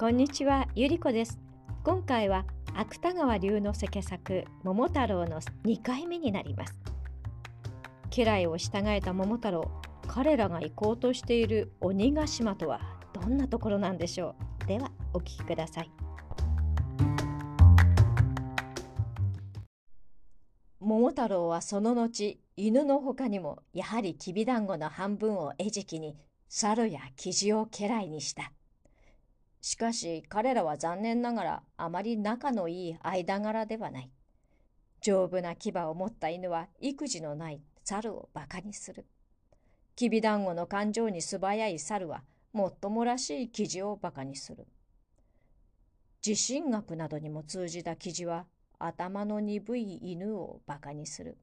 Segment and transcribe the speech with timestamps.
[0.00, 1.38] こんにちは、ゆりこです。
[1.84, 6.74] 今回は芥川龍之介作桃太郎の2回目になります。
[8.08, 9.70] 家来を従えた桃太郎、
[10.06, 12.80] 彼らが行こうとしている鬼ヶ島とは
[13.12, 14.66] どんなところなんでしょう？
[14.66, 15.90] ではお聞きください。
[20.80, 26.16] 桃太郎はその後、犬の他にもやはりきびだんごの半分を餌食に、
[26.48, 28.50] 猿やキジを家来にした。
[29.60, 34.10] しかし彼らは残念ながらあまり仲のいい間柄ではない。
[35.02, 39.06] 丈夫な牙を持った犬は育児のない猿を馬鹿にする。
[39.96, 44.66] きびだんごの感情に素早い猿はもっともらしい記事を馬鹿にする。
[46.22, 48.46] 地震学などにも通じた記事は
[48.78, 51.38] 頭の鈍い犬を馬鹿にする。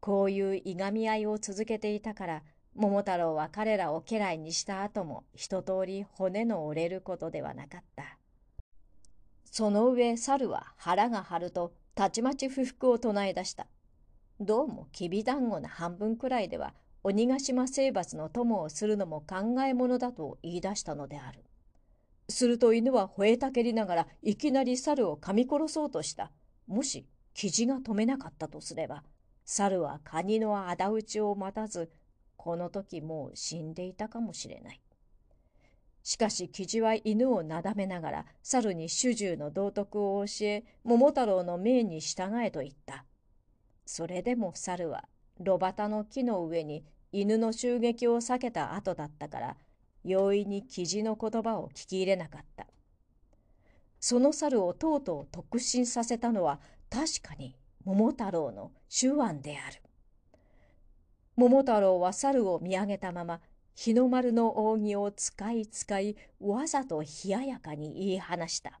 [0.00, 2.42] こういういがみ合いを続けていたから
[2.74, 8.18] 桃太郎は彼らを家来にした後も一通り骨の折れることではなかった。
[9.44, 13.66] その上猿は腹が張るとたちまち不服を唱え出した。
[14.40, 21.44] どうもきびだんごの半分くらいでは鬼ヶ島征伐の友をするのも考えものだと言い出したのである。
[22.28, 26.32] すると犬は吠えたけりながらいきなり猿を噛み殺そうとした。
[26.66, 29.02] もし生地が止めなかったとすれば、
[29.44, 31.90] 猿はカニの仇討ちを待たず
[32.42, 34.80] この時もう死んでいたかもしれない。
[36.02, 43.04] しかしキジは犬をなだめながら猿に主従の道徳を教え桃太郎の命に従えと言った。
[43.86, 45.04] それでも猿は
[45.38, 49.56] 炉端の木の上に犬の襲撃を避けた後だったから
[50.02, 52.66] 容易にキジの言葉を聞き入れなかった。
[54.00, 56.58] その猿をとうとう特進させたのは
[56.90, 57.54] 確かに
[57.84, 59.80] 桃太郎の手腕である。
[61.36, 63.40] 桃太郎は猿を見上げたまま
[63.74, 68.80] 日の丸の扇を使い使いわざと冷ややかに言い放した。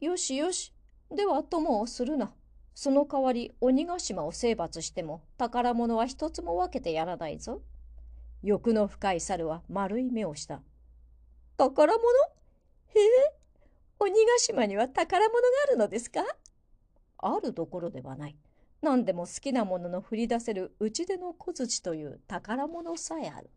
[0.00, 0.74] よしよし、
[1.10, 2.34] では友をするな。
[2.74, 7.62] その代わり鬼ヶ島を征伐しても宝物は一つも分けてやらないぞ。
[8.42, 10.60] 欲の深い猿は丸い目をした。
[11.56, 12.02] 宝物？
[12.94, 13.34] へえ、
[13.98, 15.38] 鬼ヶ島には宝物が
[15.68, 16.20] あるのですか？
[17.18, 18.36] あるどころではない。
[18.82, 23.48] 何でも好きなものの振り出せる打ち出の小槌という宝物さえある。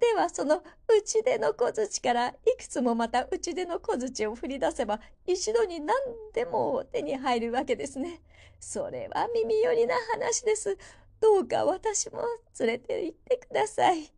[0.00, 0.62] ではその打
[1.04, 5.96] ち出の小槌からいくつもまた打ち出の小槌を振り出せば一度に何
[6.34, 8.20] でも手に入るわけですね。
[8.60, 10.76] それは耳寄りな話です。
[11.20, 12.22] どうか私も
[12.60, 14.12] 連れて行ってください。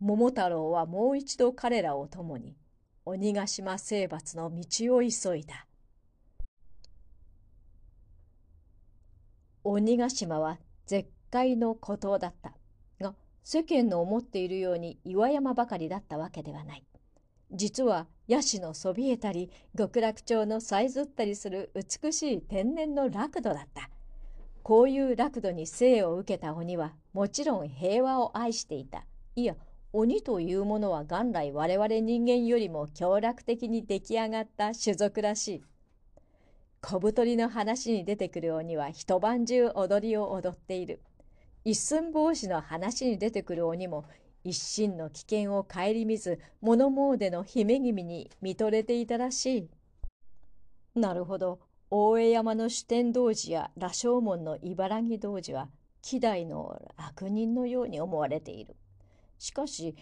[0.00, 2.56] 桃太郎はもう一度彼らを共に
[3.04, 5.66] 鬼ヶ島征伐の道を急いだ。
[9.64, 12.52] 鬼ヶ島は絶海の孤島だった。
[13.00, 13.14] が
[13.44, 16.84] 世間の思っているように岩山ばかりだったわけではない。
[17.52, 23.88] 実はヤシのそびえたり極楽鳥のさえずったりする美しい天然の楽土だった。
[24.62, 29.04] こういう楽土に生を受けた鬼はもちろん平和を愛していた。
[29.36, 29.54] いや
[29.92, 35.62] 鬼というものは元来我々人間よりも強楽的に出来上がった種族らしい。
[36.84, 41.00] 小太りの話に出てくる鬼は一晩中踊りを踊っている。
[41.64, 44.04] 一寸法師の話に出てくる鬼も
[44.42, 49.70] 一心の危険を顧みず物詣の姫君に見とれていたらしい。
[50.98, 51.60] なるほど。
[51.88, 55.68] 大江山の主天童子や羅生門の茨城童子は
[56.02, 58.74] 希代の悪人のように思われている。
[59.38, 59.94] しかし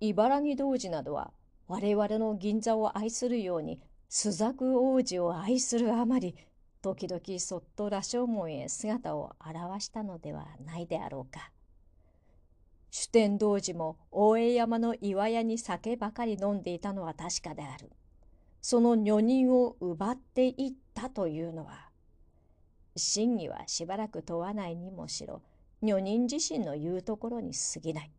[0.00, 1.32] 茨城童子などは
[1.68, 3.80] 我々の銀座を愛するように
[4.16, 6.36] 朱雀王子を愛するあまり
[6.80, 11.50] 時々そっと羅生門へ姿を現したのではないであろうか。
[12.92, 17.90] 主天童子も大江山の岩屋に酒ばかり飲んでいたのは確かである。
[18.62, 21.90] その女人を奪っていったというのは
[22.94, 25.42] 真偽はしばらく問わないにもしろ
[25.82, 28.12] 女人自身の言うところに過ぎない。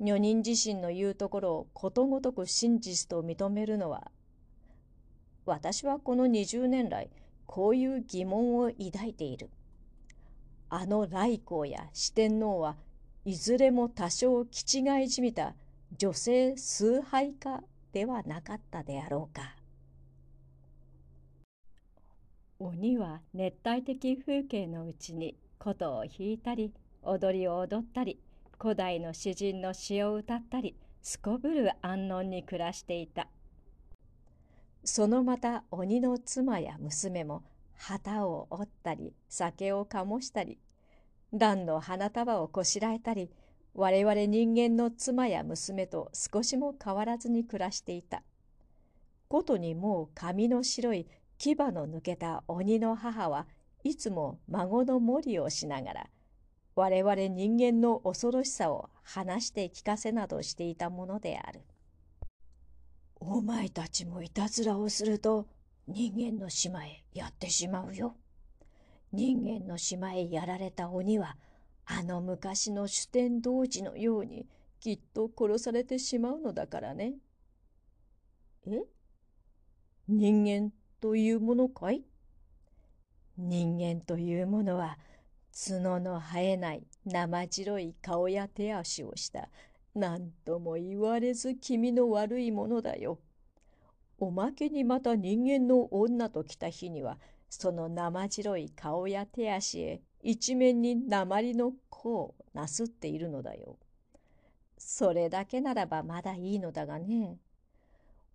[0.00, 4.10] 女人自身の言うところをことごとく真実と認めるのは
[5.46, 7.08] 私はこの20年来
[7.46, 9.48] こういう疑問を抱いている。
[10.68, 12.76] あの来光や四天王は
[13.24, 15.54] いずれも多少気違いじみた
[15.96, 17.62] 女性崇拝家
[17.92, 19.54] ではなかったであろうか。
[22.58, 26.72] 鬼は熱帯的風景のうちに琴を弾いたり
[27.02, 28.18] 踊りを踊ったり
[28.58, 33.28] 古代の詩人の詩を歌ったりすこぶる安穏に暮らしていた。
[34.84, 37.42] そのまた鬼の妻や娘も
[37.76, 40.58] 旗を折ったり酒を醸したり
[41.32, 43.30] 蘭の花束をこしらえたり
[43.74, 48.22] 我々人間の妻や娘と少しも変わらずに暮らしていた。
[49.28, 51.06] ことにもう髪の白い
[51.38, 53.46] 牙の抜けた鬼の母は
[53.84, 56.06] いつも孫の森をしながら
[56.74, 61.62] 我々人間の恐ろしさを話して聞かせなどしていたものである。
[63.28, 65.48] お前たちもいたずらをすると
[65.88, 68.14] 人間の島へやってしまうよ。
[69.12, 71.36] 人間の島へやられた鬼は
[71.86, 74.46] あの昔の主天童子のように
[74.78, 77.14] きっと殺されてしまうのだからね。
[78.64, 78.82] え？
[80.06, 82.04] 人間というものかい？
[83.36, 84.98] 人間というものは
[85.52, 89.48] 角の生えない生白い顔や手足をした
[89.96, 93.18] 何とも言われず気味の悪いものだよ。
[94.18, 103.78] おまけにまた人間の女と来た日にはその生白い顔や手足へ一面に鉛の子をなすっているのだよ。
[104.76, 107.38] それだけならばまだいいのだがね。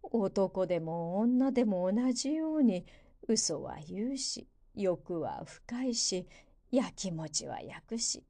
[0.02, 2.86] 男でも女でも同じように
[3.28, 6.28] 嘘は言うし欲は深いし
[6.72, 8.24] やきもちは焼くし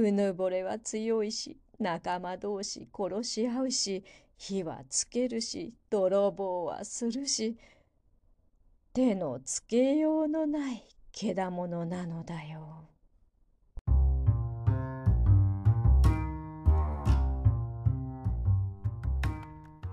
[0.00, 4.04] うぬぼれは強いし仲間同士殺し合うし
[4.36, 7.56] 火はつけるし泥棒はするし
[8.92, 12.90] 手のつけようのないけだものなのだよ。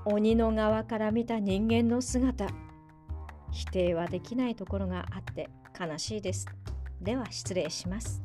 [0.09, 2.48] 鬼の側から見た人間の姿
[3.51, 6.45] 否定はできないところがあって悲しいです
[7.01, 8.21] では失礼します